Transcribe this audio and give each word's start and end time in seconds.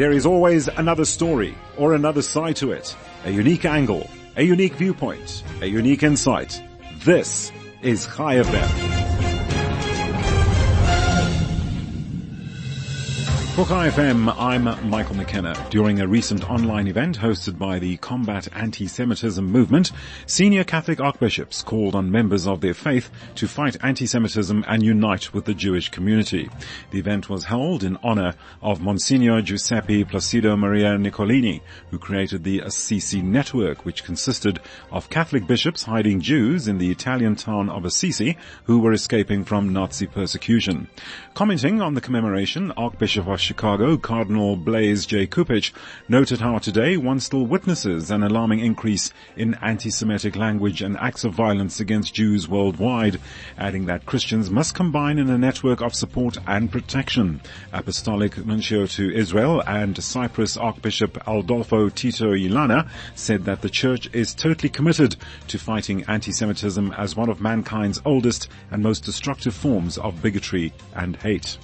There 0.00 0.12
is 0.12 0.24
always 0.24 0.66
another 0.66 1.04
story 1.04 1.54
or 1.76 1.92
another 1.92 2.22
side 2.22 2.56
to 2.56 2.72
it, 2.72 2.96
a 3.26 3.30
unique 3.30 3.66
angle, 3.66 4.08
a 4.34 4.42
unique 4.42 4.72
viewpoint, 4.72 5.44
a 5.60 5.66
unique 5.66 6.02
insight. 6.02 6.58
This 7.04 7.52
is 7.82 8.06
Chai 8.06 8.36
FM. 8.36 8.89
Chai 13.56 13.90
FM, 13.90 14.34
I'm 14.38 14.88
Michael 14.88 15.16
McKenna. 15.16 15.54
During 15.70 16.00
a 16.00 16.08
recent 16.08 16.48
online 16.50 16.86
event 16.86 17.18
hosted 17.18 17.58
by 17.58 17.78
the 17.78 17.98
Combat 17.98 18.48
Anti-Semitism 18.54 19.44
Movement, 19.44 19.92
senior 20.26 20.64
Catholic 20.64 20.98
archbishops 20.98 21.62
called 21.62 21.94
on 21.94 22.10
members 22.10 22.46
of 22.46 22.62
their 22.62 22.74
faith 22.74 23.10
to 23.34 23.46
fight 23.46 23.76
anti-Semitism 23.82 24.64
and 24.66 24.82
unite 24.82 25.34
with 25.34 25.44
the 25.44 25.52
Jewish 25.52 25.90
community. 25.90 26.48
The 26.90 27.00
event 27.00 27.28
was 27.28 27.44
held 27.44 27.84
in 27.84 27.98
honor 28.02 28.34
of 28.62 28.80
Monsignor 28.80 29.42
Giuseppe 29.42 30.04
Placido 30.04 30.56
Maria 30.56 30.96
Nicolini, 30.96 31.62
who 31.90 31.98
created 31.98 32.44
the 32.44 32.60
Assisi 32.60 33.20
Network, 33.20 33.84
which 33.84 34.04
consisted 34.04 34.58
of 34.90 35.10
Catholic 35.10 35.46
bishops 35.46 35.82
hiding 35.82 36.20
Jews 36.20 36.66
in 36.66 36.78
the 36.78 36.90
Italian 36.90 37.36
town 37.36 37.68
of 37.68 37.84
Assisi 37.84 38.38
who 38.64 38.78
were 38.78 38.92
escaping 38.92 39.44
from 39.44 39.72
Nazi 39.72 40.06
persecution. 40.06 40.88
Commenting 41.34 41.82
on 41.82 41.94
the 41.94 42.00
commemoration, 42.00 42.72
Archbishop 42.72 43.28
of 43.28 43.40
Chicago, 43.50 43.96
Cardinal 43.96 44.54
Blaise 44.54 45.04
J. 45.06 45.26
Cupich, 45.26 45.72
noted 46.08 46.38
how 46.38 46.58
today 46.58 46.96
one 46.96 47.18
still 47.18 47.44
witnesses 47.44 48.08
an 48.08 48.22
alarming 48.22 48.60
increase 48.60 49.12
in 49.36 49.54
anti-Semitic 49.54 50.36
language 50.36 50.82
and 50.82 50.96
acts 50.98 51.24
of 51.24 51.34
violence 51.34 51.80
against 51.80 52.14
Jews 52.14 52.48
worldwide, 52.48 53.18
adding 53.58 53.86
that 53.86 54.06
Christians 54.06 54.50
must 54.50 54.76
combine 54.76 55.18
in 55.18 55.28
a 55.28 55.36
network 55.36 55.80
of 55.80 55.96
support 55.96 56.38
and 56.46 56.70
protection. 56.70 57.40
Apostolic 57.72 58.38
Nuncio 58.46 58.86
to 58.86 59.12
Israel 59.12 59.64
and 59.66 60.00
Cyprus 60.00 60.56
Archbishop 60.56 61.20
Adolfo 61.26 61.88
Tito 61.88 62.32
Yllana 62.32 62.88
said 63.16 63.46
that 63.46 63.62
the 63.62 63.68
Church 63.68 64.08
is 64.12 64.32
totally 64.32 64.68
committed 64.68 65.16
to 65.48 65.58
fighting 65.58 66.04
anti-Semitism 66.06 66.92
as 66.96 67.16
one 67.16 67.28
of 67.28 67.40
mankind's 67.40 68.00
oldest 68.04 68.48
and 68.70 68.80
most 68.80 69.02
destructive 69.02 69.54
forms 69.54 69.98
of 69.98 70.22
bigotry 70.22 70.72
and 70.94 71.16
hate. 71.16 71.58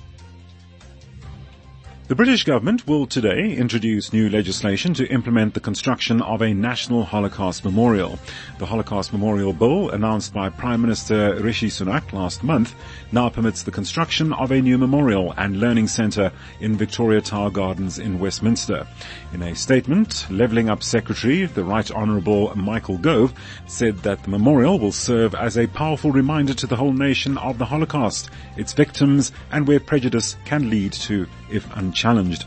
The 2.09 2.15
British 2.15 2.45
government 2.45 2.87
will 2.87 3.05
today 3.05 3.53
introduce 3.57 4.13
new 4.13 4.31
legislation 4.31 4.95
to 4.95 5.09
implement 5.09 5.55
the 5.55 5.61
construction 5.61 6.23
of 6.23 6.41
a 6.41 6.55
national 6.55 7.03
Holocaust 7.03 7.65
memorial. 7.65 8.21
The 8.61 8.67
Holocaust 8.67 9.13
Memorial 9.13 9.53
Bill, 9.53 9.91
announced 9.91 10.33
by 10.33 10.51
Prime 10.51 10.81
Minister 10.81 11.35
Rishi 11.43 11.67
Sunak 11.67 12.13
last 12.13 12.45
month, 12.45 12.77
now 13.11 13.29
permits 13.29 13.65
the 13.65 13.73
construction 13.73 14.33
of 14.33 14.53
a 14.53 14.63
new 14.63 14.79
memorial 14.79 15.35
and 15.37 15.59
learning 15.59 15.89
centre 15.89 16.31
in 16.61 16.77
Victoria 16.77 17.21
Tower 17.21 17.51
Gardens 17.51 17.99
in 17.99 18.21
Westminster. 18.21 18.87
In 19.33 19.43
a 19.43 19.57
statement, 19.57 20.29
Levelling 20.31 20.71
Up 20.71 20.85
Secretary, 20.85 21.47
the 21.47 21.65
Right 21.65 21.91
Honourable 21.91 22.55
Michael 22.55 22.99
Gove, 22.99 23.35
said 23.67 23.99
that 24.05 24.23
the 24.23 24.31
memorial 24.31 24.79
will 24.79 24.93
serve 24.93 25.35
as 25.35 25.59
a 25.59 25.67
powerful 25.67 26.13
reminder 26.13 26.55
to 26.55 26.69
the 26.69 26.77
whole 26.77 26.93
nation 26.93 27.37
of 27.39 27.59
the 27.59 27.65
Holocaust, 27.65 28.31
its 28.57 28.75
victims, 28.75 29.33
and 29.51 29.67
where 29.67 29.81
prejudice 29.81 30.37
can 30.45 30.71
lead 30.71 30.93
to 30.93 31.27
if 31.51 31.69
unchallenged. 31.97 32.45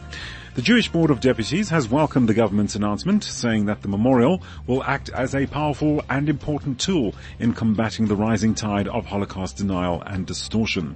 The 0.54 0.62
Jewish 0.62 0.90
Board 0.90 1.10
of 1.10 1.22
Deputies 1.22 1.70
has 1.70 1.90
welcomed 1.90 2.30
the 2.30 2.36
government's 2.36 2.76
announcement, 2.76 3.24
saying 3.24 3.66
that 3.66 3.82
the 3.82 3.88
memorial 3.88 4.44
will 4.68 4.84
act 4.84 5.10
as 5.10 5.34
a 5.34 5.48
powerful 5.48 6.04
and 6.08 6.30
important 6.30 6.80
tool 6.80 7.16
in 7.40 7.54
combating 7.54 8.06
the 8.06 8.16
rising 8.16 8.54
tide 8.54 8.88
of 8.88 9.08
Holocaust 9.08 9.58
denial 9.58 10.04
and 10.06 10.28
distortion. 10.28 10.96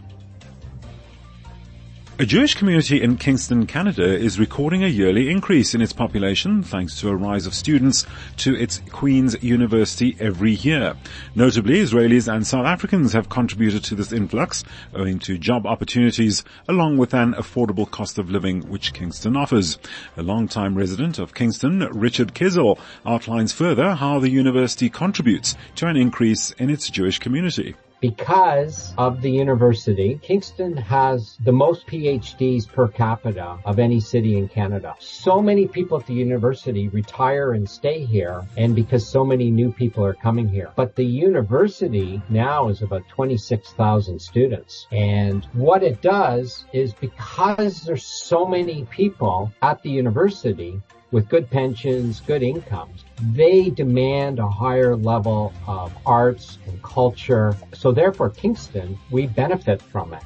A 2.20 2.28
Jewish 2.28 2.54
community 2.54 3.02
in 3.02 3.18
Kingston, 3.18 3.66
Canada 3.66 4.06
is 4.06 4.38
recording 4.38 4.84
a 4.84 4.88
yearly 4.88 5.32
increase 5.32 5.74
in 5.74 5.82
its 5.82 5.94
population 5.94 6.62
thanks 6.62 7.00
to 7.00 7.10
a 7.10 7.16
rise 7.16 7.48
of 7.48 7.56
students 7.56 8.06
to 8.38 8.56
its 8.56 8.84
Queen's 8.92 9.42
University 9.42 10.16
every 10.20 10.52
year. 10.52 10.96
Notably, 11.34 11.80
Israelis 11.80 12.32
and 12.32 12.46
South 12.46 12.68
Africans 12.68 13.14
have 13.14 13.30
contributed 13.30 13.84
to 13.86 13.96
this 13.96 14.12
influx 14.12 14.64
owing 14.94 15.18
to 15.20 15.40
job 15.40 15.66
opportunities 15.66 16.44
along 16.68 16.98
with 16.98 17.16
an 17.16 17.34
affordable 17.34 17.90
cost 17.90 18.20
of 18.20 18.30
living 18.30 18.62
which 18.70 18.94
Kingston 18.94 19.36
offers. 19.36 19.80
A 20.16 20.22
long-time 20.22 20.76
resident 20.76 21.18
of 21.18 21.34
Kingston, 21.34 21.80
Richard 21.80 22.36
Kizel, 22.36 22.78
outlines 23.08 23.54
further 23.54 23.96
how 23.96 24.20
the 24.20 24.30
university 24.30 24.88
contributes 24.88 25.56
to 25.78 25.88
an 25.88 25.98
increase 25.98 26.52
in 26.52 26.70
its 26.70 26.92
Jewish 26.92 27.18
community 27.18 27.74
because 28.04 28.94
of 28.98 29.22
the 29.22 29.32
university, 29.32 30.20
Kingston 30.22 30.76
has 30.76 31.38
the 31.46 31.54
most 31.54 31.88
PhDs 31.88 32.68
per 32.68 32.90
capita 32.90 33.58
of 33.64 33.80
any 33.80 34.02
city 34.02 34.38
in 34.38 34.50
Canada. 34.50 34.94
So 35.00 35.42
many 35.42 35.70
people 35.70 35.98
at 35.98 36.06
the 36.06 36.14
university 36.14 36.90
retire 36.90 37.54
and 37.54 37.70
stay 37.70 38.04
here 38.04 38.46
and 38.58 38.76
because 38.76 39.08
so 39.08 39.24
many 39.24 39.50
new 39.50 39.72
people 39.72 40.04
are 40.04 40.14
coming 40.14 40.50
here. 40.50 40.70
But 40.76 40.98
the 40.98 41.06
university 41.06 42.22
now 42.28 42.68
is 42.68 42.82
about 42.82 43.08
26,000 43.08 44.20
students. 44.20 44.86
And 44.92 45.46
what 45.54 45.82
it 45.82 46.02
does 46.02 46.66
is 46.74 46.94
because 46.94 47.84
there's 47.84 48.04
so 48.04 48.46
many 48.46 48.84
people 48.92 49.50
at 49.62 49.82
the 49.82 49.92
university, 49.92 50.82
with 51.14 51.30
good 51.30 51.48
pensions, 51.50 52.22
good 52.22 52.42
incomes, 52.42 53.06
they 53.32 53.70
demand 53.70 54.40
a 54.40 54.50
higher 54.50 54.96
level 54.96 55.54
of 55.68 55.94
arts 56.08 56.58
and 56.66 56.82
culture. 56.82 57.56
So 57.72 57.92
therefore, 57.92 58.32
Kingston, 58.32 58.98
we 59.12 59.28
benefit 59.28 59.80
from 59.80 60.14
it. 60.14 60.24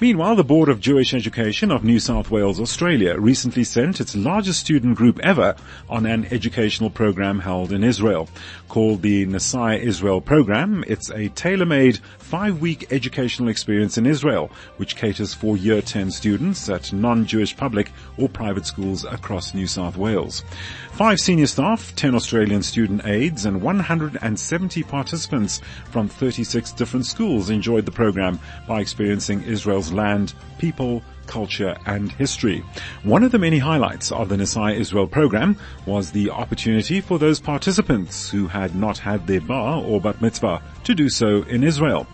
Meanwhile, 0.00 0.34
the 0.34 0.42
Board 0.42 0.68
of 0.68 0.80
Jewish 0.80 1.14
Education 1.14 1.70
of 1.70 1.84
New 1.84 2.00
South 2.00 2.28
Wales, 2.28 2.58
Australia 2.58 3.16
recently 3.16 3.62
sent 3.62 4.00
its 4.00 4.16
largest 4.16 4.58
student 4.58 4.96
group 4.96 5.20
ever 5.20 5.54
on 5.88 6.04
an 6.04 6.26
educational 6.32 6.90
program 6.90 7.38
held 7.38 7.70
in 7.70 7.84
Israel. 7.84 8.28
Called 8.68 9.02
the 9.02 9.24
Nasai 9.24 9.78
Israel 9.78 10.20
Program, 10.20 10.84
it's 10.88 11.10
a 11.10 11.28
tailor-made 11.28 12.00
five-week 12.18 12.92
educational 12.92 13.48
experience 13.48 13.96
in 13.96 14.04
Israel, 14.04 14.50
which 14.78 14.96
caters 14.96 15.32
for 15.32 15.56
year 15.56 15.80
10 15.80 16.10
students 16.10 16.68
at 16.68 16.92
non-Jewish 16.92 17.56
public 17.56 17.92
or 18.18 18.28
private 18.28 18.66
schools 18.66 19.04
across 19.04 19.54
New 19.54 19.68
South 19.68 19.96
Wales. 19.96 20.42
Five 20.90 21.20
senior 21.20 21.46
staff, 21.46 21.94
10 21.94 22.14
Australian 22.14 22.62
student 22.64 23.04
aides, 23.04 23.46
and 23.46 23.62
170 23.62 24.82
participants 24.84 25.60
from 25.90 26.08
36 26.08 26.72
different 26.72 27.06
schools 27.06 27.50
enjoyed 27.50 27.84
the 27.84 27.92
program 27.92 28.40
by 28.66 28.80
experiencing 28.80 29.42
Israel's 29.42 29.92
land, 29.94 30.34
people, 30.58 31.02
culture 31.26 31.76
and 31.86 32.12
history. 32.12 32.62
One 33.02 33.22
of 33.22 33.32
the 33.32 33.38
many 33.38 33.58
highlights 33.58 34.12
of 34.12 34.28
the 34.28 34.36
Nasai 34.36 34.76
Israel 34.76 35.06
program 35.06 35.56
was 35.86 36.10
the 36.10 36.30
opportunity 36.30 37.00
for 37.00 37.18
those 37.18 37.40
participants 37.40 38.28
who 38.30 38.46
had 38.46 38.74
not 38.74 38.98
had 38.98 39.26
their 39.26 39.40
bar 39.40 39.82
or 39.82 40.00
bat 40.00 40.20
mitzvah 40.20 40.62
to 40.84 40.94
do 40.94 41.08
so 41.08 41.42
in 41.44 41.64
Israel. 41.64 42.06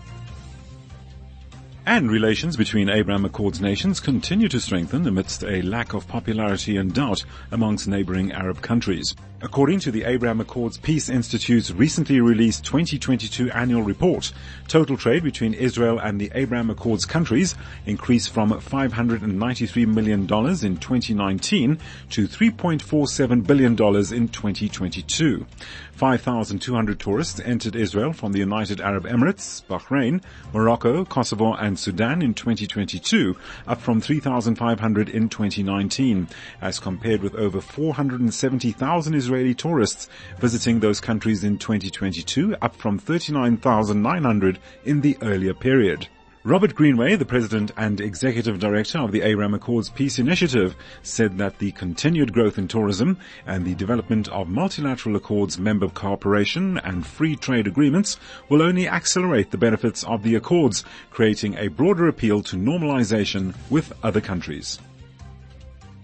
And 1.85 2.11
relations 2.11 2.55
between 2.55 2.89
Abraham 2.89 3.25
Accords 3.25 3.59
nations 3.59 3.99
continue 3.99 4.47
to 4.49 4.59
strengthen 4.59 5.07
amidst 5.07 5.43
a 5.43 5.61
lack 5.63 5.93
of 5.93 6.07
popularity 6.07 6.77
and 6.77 6.93
doubt 6.93 7.25
amongst 7.51 7.87
neighboring 7.87 8.31
Arab 8.31 8.61
countries. 8.61 9.15
According 9.43 9.79
to 9.79 9.91
the 9.91 10.03
Abraham 10.03 10.39
Accords 10.39 10.77
Peace 10.77 11.09
Institute's 11.09 11.71
recently 11.71 12.21
released 12.21 12.63
2022 12.63 13.49
annual 13.49 13.81
report, 13.81 14.31
total 14.67 14.97
trade 14.97 15.23
between 15.23 15.55
Israel 15.55 15.97
and 15.97 16.21
the 16.21 16.31
Abraham 16.35 16.69
Accords 16.69 17.05
countries 17.05 17.55
increased 17.87 18.29
from 18.29 18.51
$593 18.51 19.87
million 19.87 20.21
in 20.21 20.27
2019 20.27 21.79
to 22.11 22.27
$3.47 22.27 23.47
billion 23.47 23.71
in 23.71 24.27
2022. 24.27 25.47
5,200 25.93 26.99
tourists 26.99 27.39
entered 27.39 27.75
Israel 27.75 28.13
from 28.13 28.31
the 28.31 28.39
United 28.39 28.79
Arab 28.79 29.05
Emirates, 29.05 29.63
Bahrain, 29.65 30.21
Morocco, 30.53 31.05
Kosovo 31.05 31.53
and 31.53 31.77
Sudan 31.77 32.21
in 32.21 32.33
2022, 32.33 33.35
up 33.67 33.81
from 33.81 34.01
3,500 34.01 35.09
in 35.09 35.29
2019, 35.29 36.27
as 36.61 36.79
compared 36.79 37.21
with 37.21 37.35
over 37.35 37.61
470,000 37.61 39.13
Israeli 39.31 39.53
tourists 39.53 40.09
visiting 40.39 40.81
those 40.81 40.99
countries 40.99 41.45
in 41.45 41.57
2022, 41.57 42.53
up 42.61 42.75
from 42.75 42.99
39,900 42.99 44.59
in 44.83 44.99
the 44.99 45.17
earlier 45.21 45.53
period. 45.53 46.09
Robert 46.43 46.75
Greenway, 46.75 47.15
the 47.15 47.23
President 47.23 47.71
and 47.77 48.01
Executive 48.01 48.59
Director 48.59 48.97
of 48.97 49.13
the 49.13 49.21
Abraham 49.21 49.53
Accords 49.53 49.89
Peace 49.89 50.19
Initiative, 50.19 50.75
said 51.01 51.37
that 51.37 51.59
the 51.59 51.71
continued 51.71 52.33
growth 52.33 52.57
in 52.57 52.67
tourism 52.67 53.17
and 53.45 53.63
the 53.63 53.75
development 53.75 54.27
of 54.27 54.49
multilateral 54.49 55.15
accords 55.15 55.57
member 55.57 55.87
cooperation 55.87 56.77
and 56.79 57.07
free 57.07 57.37
trade 57.37 57.67
agreements 57.67 58.17
will 58.49 58.61
only 58.61 58.85
accelerate 58.85 59.51
the 59.51 59.57
benefits 59.57 60.03
of 60.03 60.23
the 60.23 60.35
accords, 60.35 60.83
creating 61.09 61.55
a 61.55 61.69
broader 61.69 62.09
appeal 62.09 62.43
to 62.43 62.57
normalization 62.57 63.55
with 63.69 63.93
other 64.03 64.19
countries. 64.19 64.77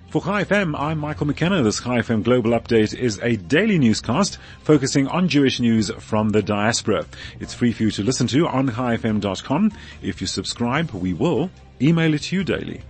For 0.09 0.21
Chai 0.21 0.45
FM, 0.45 0.74
I'm 0.80 1.00
Michael 1.00 1.27
McKenna. 1.27 1.62
This 1.63 1.81
Chai 1.81 1.98
FM 1.98 2.24
Global 2.24 2.51
Update 2.51 2.98
is 2.98 3.19
a 3.21 3.36
daily 3.36 3.77
newscast 3.77 4.38
focusing 4.63 5.06
on 5.09 5.27
Jewish 5.27 5.59
news 5.59 5.92
from 6.00 6.30
the 6.30 6.42
diaspora. 6.42 7.06
It's 7.42 7.54
free 7.54 7.74
for 7.74 7.83
you 7.83 7.92
to 7.92 8.04
listen 8.04 8.25
to 8.27 8.48
on 8.48 8.69
chaifm.com. 8.69 9.74
If 10.01 10.21
you 10.21 10.27
subscribe, 10.27 10.92
we 10.92 11.12
will 11.12 11.51
email 11.81 12.13
it 12.13 12.21
to 12.24 12.38
you 12.38 12.45
daily. 12.45 12.83